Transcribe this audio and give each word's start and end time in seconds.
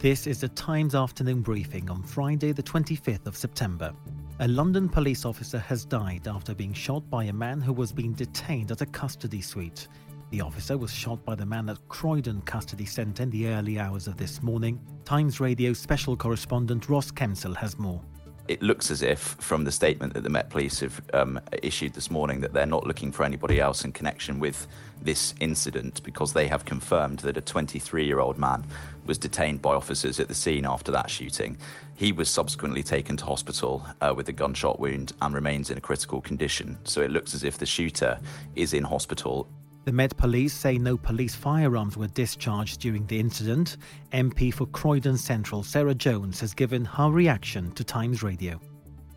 This 0.00 0.26
is 0.26 0.40
the 0.40 0.48
Times 0.48 0.94
afternoon 0.94 1.42
briefing 1.42 1.90
on 1.90 2.02
Friday, 2.02 2.52
the 2.52 2.62
25th 2.62 3.26
of 3.26 3.36
September. 3.36 3.92
A 4.38 4.48
London 4.48 4.88
police 4.88 5.26
officer 5.26 5.58
has 5.58 5.84
died 5.84 6.26
after 6.26 6.54
being 6.54 6.72
shot 6.72 7.10
by 7.10 7.24
a 7.24 7.32
man 7.34 7.60
who 7.60 7.74
was 7.74 7.92
being 7.92 8.14
detained 8.14 8.70
at 8.70 8.80
a 8.80 8.86
custody 8.86 9.42
suite. 9.42 9.88
The 10.30 10.40
officer 10.40 10.78
was 10.78 10.90
shot 10.90 11.22
by 11.26 11.34
the 11.34 11.44
man 11.44 11.68
at 11.68 11.86
Croydon 11.88 12.40
Custody 12.46 12.86
Centre 12.86 13.24
in 13.24 13.28
the 13.28 13.48
early 13.48 13.78
hours 13.78 14.06
of 14.06 14.16
this 14.16 14.42
morning. 14.42 14.80
Times 15.04 15.38
Radio 15.38 15.74
special 15.74 16.16
correspondent 16.16 16.88
Ross 16.88 17.10
Kempsell 17.10 17.54
has 17.56 17.78
more 17.78 18.00
it 18.50 18.60
looks 18.62 18.90
as 18.90 19.00
if, 19.00 19.20
from 19.20 19.62
the 19.62 19.70
statement 19.70 20.12
that 20.14 20.24
the 20.24 20.28
Met 20.28 20.50
Police 20.50 20.80
have 20.80 21.00
um, 21.14 21.38
issued 21.62 21.94
this 21.94 22.10
morning, 22.10 22.40
that 22.40 22.52
they're 22.52 22.66
not 22.66 22.84
looking 22.84 23.12
for 23.12 23.22
anybody 23.22 23.60
else 23.60 23.84
in 23.84 23.92
connection 23.92 24.40
with 24.40 24.66
this 25.00 25.34
incident 25.38 26.02
because 26.02 26.32
they 26.32 26.48
have 26.48 26.64
confirmed 26.64 27.20
that 27.20 27.36
a 27.36 27.40
23 27.40 28.04
year 28.04 28.18
old 28.18 28.38
man 28.38 28.64
was 29.06 29.18
detained 29.18 29.62
by 29.62 29.72
officers 29.72 30.18
at 30.18 30.26
the 30.26 30.34
scene 30.34 30.66
after 30.66 30.90
that 30.90 31.08
shooting. 31.08 31.56
He 31.94 32.10
was 32.10 32.28
subsequently 32.28 32.82
taken 32.82 33.16
to 33.18 33.24
hospital 33.24 33.86
uh, 34.00 34.12
with 34.16 34.28
a 34.28 34.32
gunshot 34.32 34.80
wound 34.80 35.12
and 35.22 35.32
remains 35.32 35.70
in 35.70 35.78
a 35.78 35.80
critical 35.80 36.20
condition. 36.20 36.76
So 36.82 37.02
it 37.02 37.12
looks 37.12 37.36
as 37.36 37.44
if 37.44 37.56
the 37.56 37.66
shooter 37.66 38.18
is 38.56 38.74
in 38.74 38.82
hospital 38.82 39.48
the 39.90 39.96
Met 39.96 40.16
Police 40.16 40.52
say 40.52 40.78
no 40.78 40.96
police 40.96 41.34
firearms 41.34 41.96
were 41.96 42.06
discharged 42.06 42.80
during 42.80 43.04
the 43.06 43.18
incident. 43.18 43.76
MP 44.12 44.54
for 44.54 44.66
Croydon 44.66 45.16
Central, 45.16 45.64
Sarah 45.64 45.96
Jones, 45.96 46.38
has 46.38 46.54
given 46.54 46.84
her 46.84 47.10
reaction 47.10 47.72
to 47.72 47.82
Times 47.82 48.22
Radio 48.22 48.60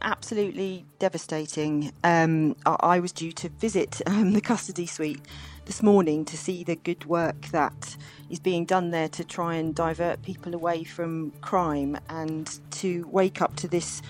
absolutely 0.01 0.83
devastating. 0.99 1.93
Um, 2.03 2.57
I 2.65 2.99
was 2.99 3.13
due 3.13 3.31
to 3.33 3.49
visit 3.49 4.01
um, 4.07 4.33
the 4.33 4.41
custody 4.41 4.85
suite 4.87 5.21
this 5.65 5.83
morning 5.83 6.25
to 6.25 6.35
see 6.35 6.63
the 6.63 6.75
good 6.75 7.05
work 7.05 7.39
that 7.51 7.95
is 8.29 8.39
being 8.39 8.65
done 8.65 8.89
there 8.89 9.07
to 9.09 9.23
try 9.23 9.55
and 9.55 9.73
divert 9.75 10.23
people 10.23 10.55
away 10.55 10.83
from 10.83 11.31
crime 11.41 11.97
and 12.09 12.59
to 12.71 13.07
wake 13.09 13.41
up 13.43 13.55
to 13.57 13.67
this 13.67 14.01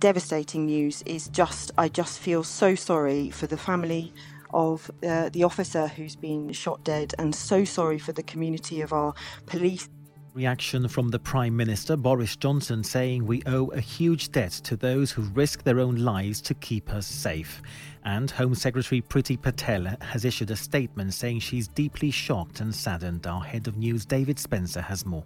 devastating 0.00 0.64
news 0.64 1.02
is 1.02 1.28
just, 1.28 1.70
I 1.76 1.88
just 1.88 2.18
feel 2.18 2.42
so 2.44 2.74
sorry 2.74 3.30
for 3.30 3.46
the 3.46 3.58
family 3.58 4.12
of 4.52 4.90
uh, 5.02 5.28
the 5.30 5.44
officer 5.44 5.88
who's 5.88 6.16
been 6.16 6.52
shot 6.52 6.84
dead, 6.84 7.14
and 7.18 7.34
so 7.34 7.64
sorry 7.64 7.98
for 7.98 8.12
the 8.12 8.22
community 8.22 8.80
of 8.80 8.92
our 8.92 9.14
police. 9.46 9.88
Reaction 10.34 10.86
from 10.86 11.08
the 11.08 11.18
Prime 11.18 11.56
Minister 11.56 11.96
Boris 11.96 12.36
Johnson 12.36 12.84
saying 12.84 13.26
we 13.26 13.42
owe 13.46 13.66
a 13.68 13.80
huge 13.80 14.30
debt 14.30 14.52
to 14.52 14.76
those 14.76 15.10
who 15.10 15.22
risk 15.22 15.64
their 15.64 15.80
own 15.80 15.96
lives 15.96 16.40
to 16.42 16.54
keep 16.54 16.92
us 16.92 17.06
safe. 17.06 17.60
And 18.04 18.30
Home 18.30 18.54
Secretary 18.54 19.02
Priti 19.02 19.40
Patel 19.40 19.96
has 20.00 20.24
issued 20.24 20.52
a 20.52 20.56
statement 20.56 21.14
saying 21.14 21.40
she's 21.40 21.66
deeply 21.66 22.10
shocked 22.10 22.60
and 22.60 22.72
saddened. 22.72 23.26
Our 23.26 23.42
head 23.42 23.66
of 23.66 23.78
news, 23.78 24.06
David 24.06 24.38
Spencer, 24.38 24.80
has 24.80 25.04
more. 25.04 25.24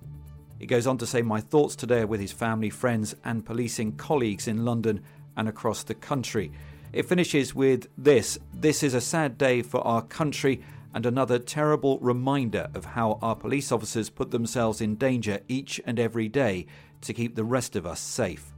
He 0.59 0.67
goes 0.67 0.86
on 0.86 0.97
to 0.98 1.07
say, 1.07 1.20
My 1.20 1.41
thoughts 1.41 1.77
today 1.77 2.01
are 2.01 2.07
with 2.07 2.20
his 2.20 2.33
family, 2.33 2.70
friends, 2.70 3.14
and 3.25 3.45
policing 3.45 3.97
colleagues 3.97 4.48
in 4.48 4.64
London 4.64 5.02
and 5.36 5.48
across 5.48 5.83
the 5.83 5.95
country. 5.95 6.52
It 6.92 7.08
finishes 7.08 7.55
with 7.55 7.89
this 7.97 8.39
This 8.53 8.83
is 8.83 8.92
a 8.92 9.01
sad 9.01 9.39
day 9.39 9.63
for 9.63 9.80
our 9.86 10.03
country 10.03 10.63
and 10.95 11.07
another 11.07 11.39
terrible 11.39 11.98
reminder 12.01 12.69
of 12.75 12.85
how 12.85 13.19
our 13.23 13.35
police 13.35 13.73
officers 13.73 14.11
put 14.11 14.30
themselves 14.30 14.83
in 14.83 14.97
danger 14.97 15.41
each 15.48 15.80
and 15.86 15.98
every 15.98 16.29
day 16.29 16.67
to 17.01 17.14
keep 17.14 17.35
the 17.35 17.45
rest 17.45 17.77
of 17.77 17.86
us 17.86 17.98
safe. 17.98 18.53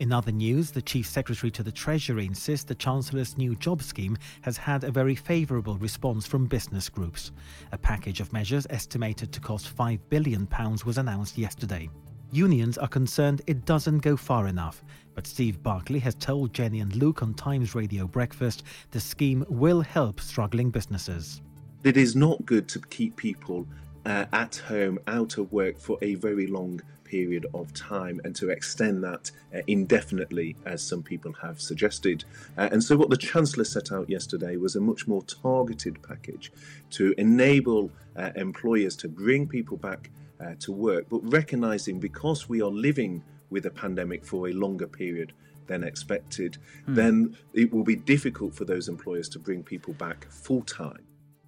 In 0.00 0.12
other 0.12 0.32
news, 0.32 0.72
the 0.72 0.82
Chief 0.82 1.06
Secretary 1.06 1.50
to 1.52 1.62
the 1.62 1.70
Treasury 1.70 2.26
insists 2.26 2.64
the 2.64 2.74
Chancellor's 2.74 3.38
new 3.38 3.54
job 3.54 3.82
scheme 3.82 4.16
has 4.40 4.56
had 4.56 4.82
a 4.82 4.90
very 4.90 5.14
favourable 5.14 5.76
response 5.76 6.26
from 6.26 6.46
business 6.46 6.88
groups. 6.88 7.30
A 7.70 7.78
package 7.78 8.20
of 8.20 8.32
measures 8.32 8.66
estimated 8.70 9.30
to 9.30 9.40
cost 9.40 9.76
£5 9.76 10.00
billion 10.08 10.48
was 10.84 10.98
announced 10.98 11.38
yesterday. 11.38 11.88
Unions 12.32 12.78
are 12.78 12.86
concerned 12.86 13.42
it 13.48 13.64
doesn't 13.64 13.98
go 13.98 14.16
far 14.16 14.46
enough, 14.46 14.84
but 15.14 15.26
Steve 15.26 15.60
Barclay 15.64 15.98
has 15.98 16.14
told 16.14 16.54
Jenny 16.54 16.78
and 16.78 16.94
Luke 16.94 17.22
on 17.22 17.34
Times 17.34 17.74
Radio 17.74 18.06
Breakfast 18.06 18.62
the 18.92 19.00
scheme 19.00 19.44
will 19.48 19.80
help 19.80 20.20
struggling 20.20 20.70
businesses. 20.70 21.42
It 21.82 21.96
is 21.96 22.14
not 22.14 22.46
good 22.46 22.68
to 22.68 22.80
keep 22.90 23.16
people 23.16 23.66
uh, 24.06 24.26
at 24.32 24.56
home, 24.68 25.00
out 25.08 25.38
of 25.38 25.50
work 25.52 25.76
for 25.78 25.98
a 26.02 26.14
very 26.14 26.46
long 26.46 26.80
period 27.02 27.46
of 27.52 27.74
time 27.74 28.20
and 28.22 28.36
to 28.36 28.50
extend 28.50 29.02
that 29.02 29.32
uh, 29.52 29.58
indefinitely, 29.66 30.54
as 30.66 30.80
some 30.80 31.02
people 31.02 31.32
have 31.32 31.60
suggested. 31.60 32.24
Uh, 32.56 32.68
and 32.70 32.82
so, 32.82 32.96
what 32.96 33.10
the 33.10 33.16
Chancellor 33.16 33.64
set 33.64 33.90
out 33.90 34.08
yesterday 34.08 34.56
was 34.56 34.76
a 34.76 34.80
much 34.80 35.08
more 35.08 35.22
targeted 35.24 36.00
package 36.02 36.52
to 36.90 37.12
enable 37.18 37.90
uh, 38.16 38.30
employers 38.36 38.94
to 38.94 39.08
bring 39.08 39.48
people 39.48 39.76
back 39.76 40.10
uh, 40.42 40.54
to 40.60 40.72
work, 40.72 41.06
but 41.08 41.18
recognizing 41.30 42.00
because 42.00 42.48
we 42.48 42.62
are 42.62 42.70
living 42.70 43.22
with 43.50 43.66
a 43.66 43.70
pandemic 43.70 44.24
for 44.24 44.48
a 44.48 44.52
longer 44.52 44.86
period 44.86 45.32
than 45.66 45.84
expected, 45.84 46.56
hmm. 46.86 46.94
then 46.94 47.36
it 47.54 47.72
will 47.72 47.84
be 47.84 47.96
difficult 47.96 48.54
for 48.54 48.64
those 48.64 48.88
employers 48.88 49.28
to 49.28 49.38
bring 49.38 49.62
people 49.62 49.94
back 49.94 50.26
full 50.30 50.62
time. 50.62 51.04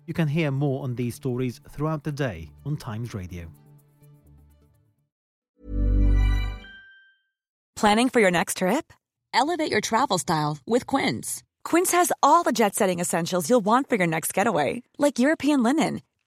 You 0.06 0.14
can 0.14 0.28
hear 0.28 0.50
more 0.50 0.82
on 0.82 0.96
these 0.96 1.14
stories 1.14 1.60
throughout 1.70 2.04
the 2.04 2.12
day 2.12 2.50
on 2.66 2.76
Times 2.76 3.14
Radio. 3.14 3.46
Planning 7.76 8.10
for 8.10 8.20
your 8.20 8.30
next 8.30 8.58
trip? 8.58 8.92
Elevate 9.34 9.70
your 9.70 9.80
travel 9.80 10.18
style 10.18 10.58
with 10.66 10.86
Quince. 10.86 11.42
Quince 11.64 11.92
has 11.92 12.12
all 12.22 12.42
the 12.42 12.52
jet 12.52 12.74
setting 12.74 13.00
essentials 13.00 13.48
you'll 13.48 13.60
want 13.60 13.88
for 13.88 13.96
your 13.96 14.06
next 14.06 14.34
getaway, 14.34 14.82
like 14.98 15.18
European 15.18 15.62
linen 15.62 16.02